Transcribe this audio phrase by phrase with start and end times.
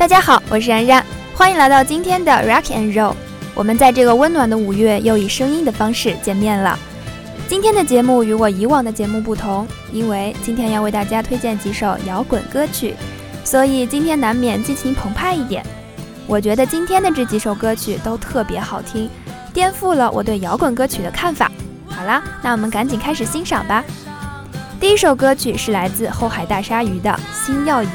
[0.00, 1.04] 大家好，我是然然，
[1.34, 3.14] 欢迎来到今天的 Rock and Roll。
[3.54, 6.78] 我们在这个温暖的五月又以声音的方式见面了。
[7.46, 12.94] 今天的节目与我以往的节目不同，因为今天要为大家推荐几首摇滚歌曲，
[13.44, 15.62] 所以今天难免激情澎湃一点。
[16.26, 19.06] 我觉得今天的这几首歌曲都特别好听，
[19.52, 21.52] 颠覆了我对摇滚歌曲的看法。
[21.90, 23.84] 好啦，那我们赶紧开始欣赏吧。
[24.80, 27.10] 第一首歌曲是来自后海大鲨鱼的
[27.46, 27.88] 《星耀野》。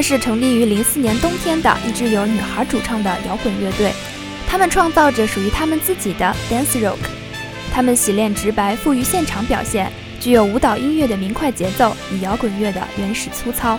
[0.00, 3.92] 这是成立于零四年冬天的一支由女孩主唱的摇滚乐队，
[4.48, 6.96] 他们创造着属于他们自己的 dance rock。
[7.70, 13.78] 他们洗练直白，富于现场表现，具有舞蹈音乐的明快节奏与摇滚乐的原始粗糙，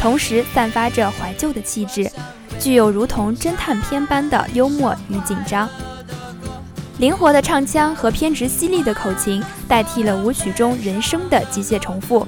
[0.00, 2.10] 同时散发着怀旧的气质，
[2.58, 5.68] 具有如同侦探片般的幽默与紧张。
[6.96, 12.26] 灵活的唱腔和偏执犀利的口琴代替了舞曲中人声的机械重复。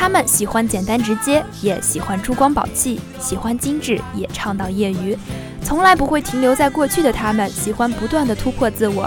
[0.00, 5.14] 他们喜欢简单直接，也喜欢珠光宝气；喜欢精致，也倡导业余。
[5.62, 9.06] 从来不会停留在过去的他们，喜欢不断的突破自我。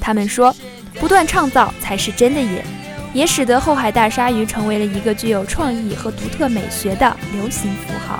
[0.00, 0.56] 他们说，
[0.94, 2.64] 不断创造才是真的野，
[3.12, 8.18] 也使得后海大鲨鱼成为了一个具有创意和独特美学的流行符号。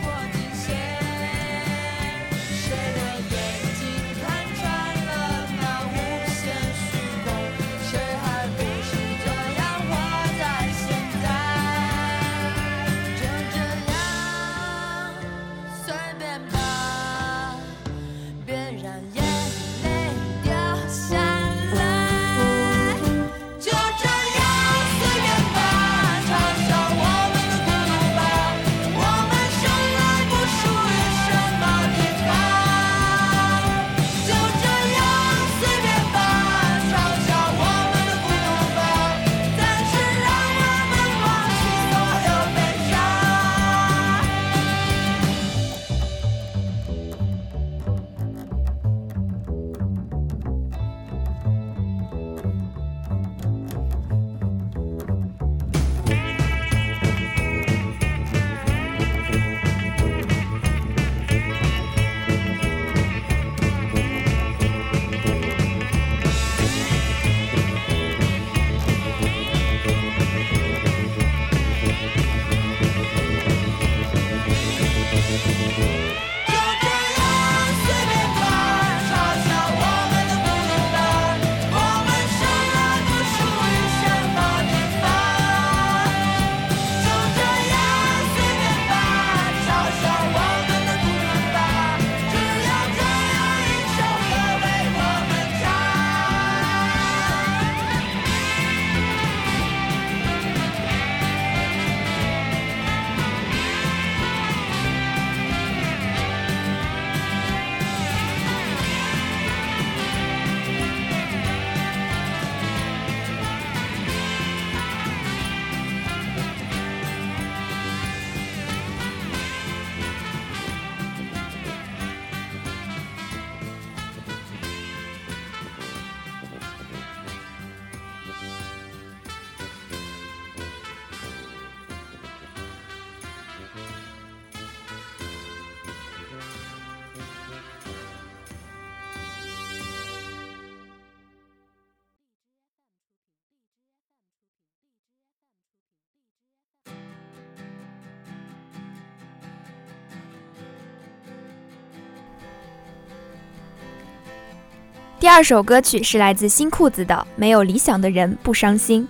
[155.21, 159.07] 第二首歌曲是来自新裤子的《没有理想的人不伤心》。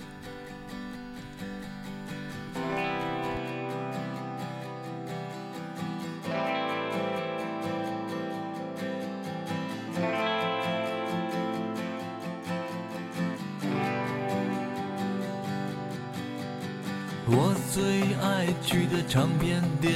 [17.28, 19.94] 我最爱去的唱片店，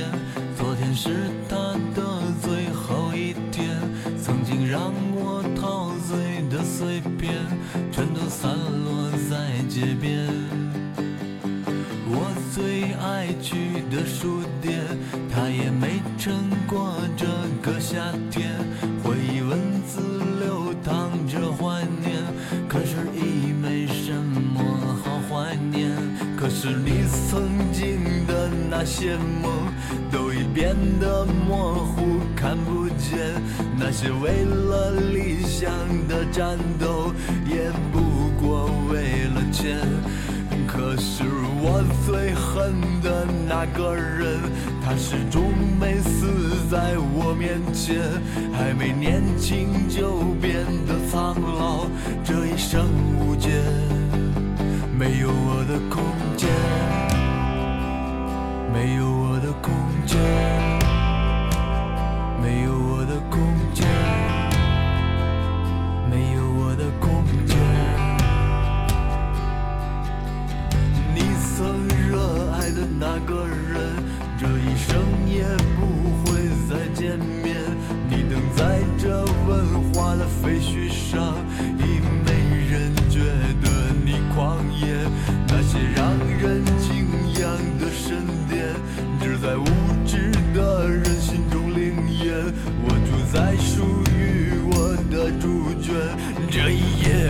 [0.57, 1.11] 昨天是
[1.49, 1.57] 他
[1.97, 3.69] 的最后一天，
[4.23, 5.84] 曾经让我陶。
[6.65, 7.35] 碎片
[7.93, 8.51] 全都散
[8.85, 10.27] 落在街边，
[12.09, 14.81] 我最爱去的书店，
[15.31, 16.33] 它也没撑
[16.67, 17.27] 过这
[17.63, 18.01] 个夏
[18.31, 18.51] 天。
[19.03, 20.01] 回忆文字
[20.41, 22.17] 流淌着怀念，
[22.67, 24.65] 可是已没什么
[25.05, 25.93] 好怀念。
[26.37, 29.53] 可是你曾经的那些梦，
[30.11, 33.35] 都已变得模糊看不见。
[33.79, 35.71] 那些为了理想
[36.09, 37.13] 的战斗，
[37.47, 39.79] 也不过为了钱。
[40.67, 41.23] 可是
[41.63, 44.41] 我最恨的那个人，
[44.85, 48.01] 他始终没死在我面前，
[48.53, 51.87] 还没年轻就变得苍老，
[52.25, 52.87] 这一生
[53.21, 53.51] 无解，
[54.99, 56.03] 没有我的空
[56.37, 56.49] 间，
[58.73, 59.73] 没有我的空
[60.07, 60.19] 间，
[96.65, 97.24] 这一夜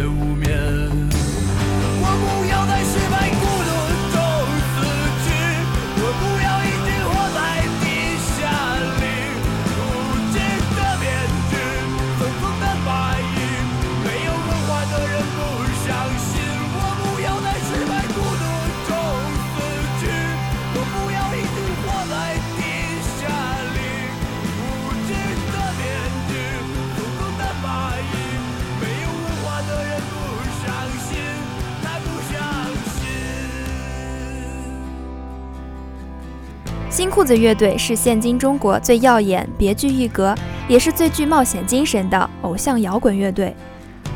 [36.94, 40.32] 新裤子乐队是现今中国最耀眼、别具一格，
[40.68, 43.52] 也是最具冒险精神的偶像摇滚乐队。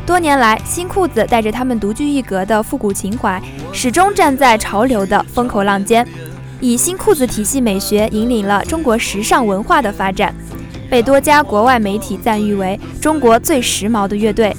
[0.06, 3.42] 多年来，新裤子带着他们独具一格的复古情怀，
[3.72, 6.06] 始终站在潮流的风口浪尖，
[6.60, 10.32] 以新裤子体系美学引领了中国时尚文化的发展，
[10.88, 14.56] 被多家国外媒体赞誉为中国最时髦的乐队。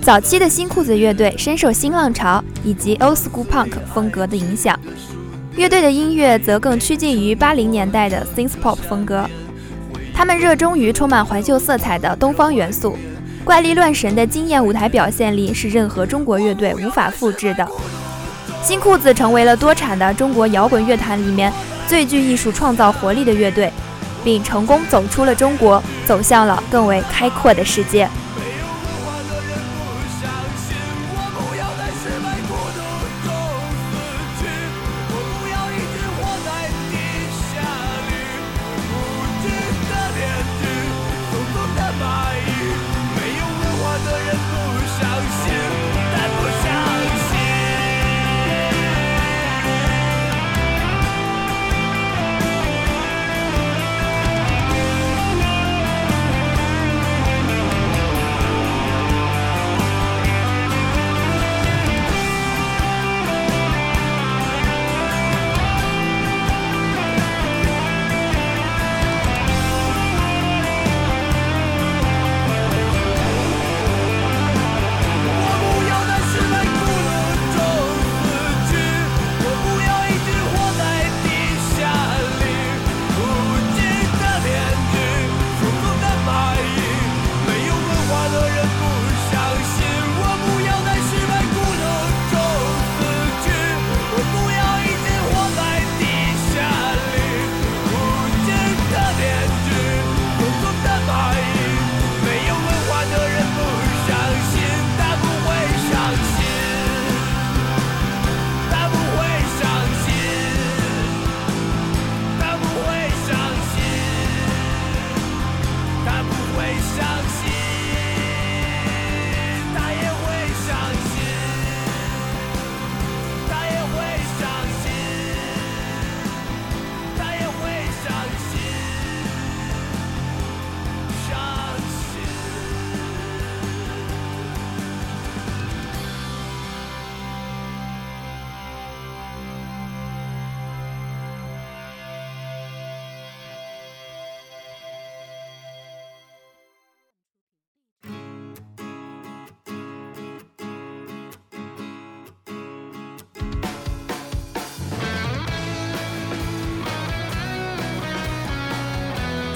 [0.00, 4.80] 早期的新裤子乐队深受新浪潮以及 old school punk 风格的影响，
[5.56, 9.24] 乐队的音乐则更趋近于八零年代的 synth pop 风格。
[10.12, 12.98] 他们热衷于充满怀旧色彩的东方元素，
[13.44, 17.68] 怪力乱神的惊艳舞台表现力是任何中国乐队无法复制的。
[18.64, 21.52] 新裤子成为了多产的中国摇滚乐坛里面
[21.86, 23.72] 最具艺术创造活力的乐队，
[24.24, 28.08] 并成功走出了中国，走向了更为开阔的世界。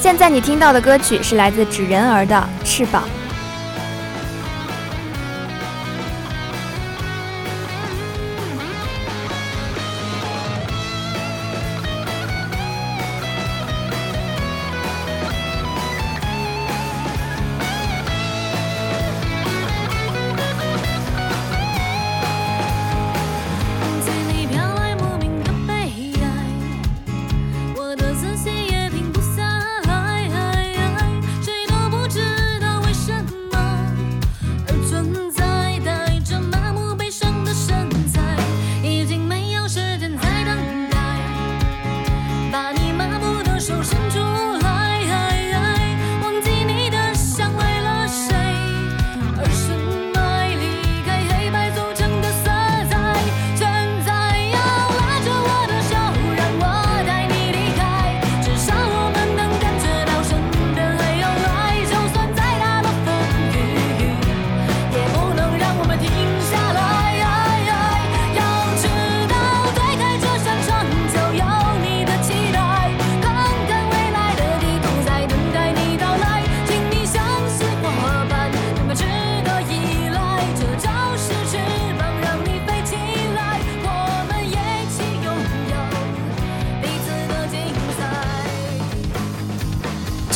[0.08, 2.34] 现在你听到的歌曲是来自纸人儿的
[2.66, 3.02] 《翅膀》。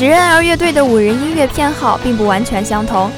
[0.03, 3.09] 纸人儿乐队的五人音乐偏好并不完全相同，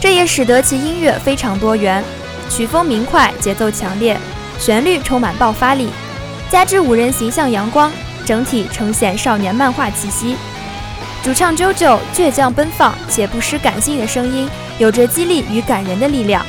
[0.00, 2.02] 这也使得其音乐非常多元，
[2.48, 4.16] 曲风明快，节奏强烈，
[4.58, 5.90] 旋律充满爆发力，
[6.48, 7.92] 加之五人形象阳光，
[8.24, 10.34] 整体呈现少年漫画气息。
[11.22, 14.48] 主唱 JoJo 倔强奔放且不失感性的声音，
[14.78, 16.42] 有着激励与感人的力量，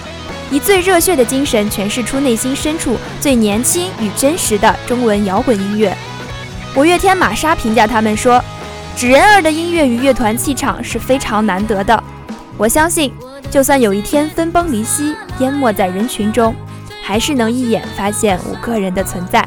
[0.49, 5.93] 以最热血的精神诠释出内心深处最年轻与真实的中文摇滚音乐。
[6.73, 8.41] 五月天玛莎评价他们说。
[8.95, 12.01] 纸人儿的音乐与乐团气场是非常难得的，
[12.57, 13.11] 我相信，
[13.49, 16.55] 就算有一天分崩离析，淹没在人群中，
[17.01, 19.45] 还是能一眼发现五个人的存在。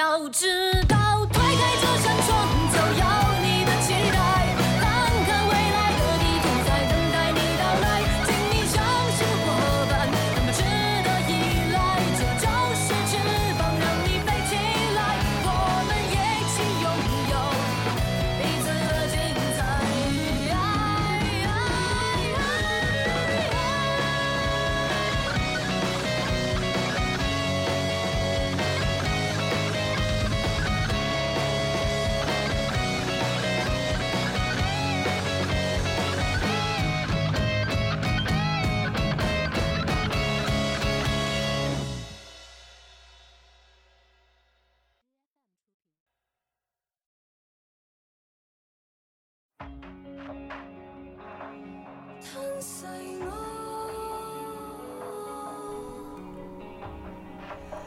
[0.00, 0.46] 要知
[0.88, 0.96] 道，
[1.30, 1.76] 推开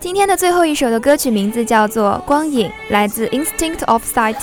[0.04, 4.36] 今天的最后一首的歌曲名字叫做《光影》，来自 Instinct of Sight。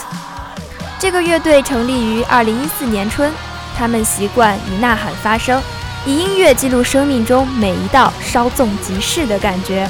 [0.98, 3.30] 这个乐队成立于二零一四年春，
[3.76, 5.60] 他们习惯以呐喊发声，
[6.06, 9.86] 以音乐记录生命中每一道稍纵即逝的感觉。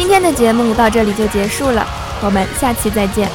[0.00, 1.86] 今天的节目到这里就结束了，
[2.22, 3.30] 我们下期再见。